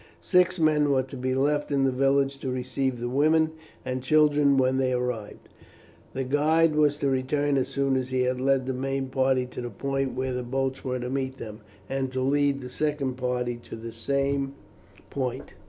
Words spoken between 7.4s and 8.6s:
as soon as he had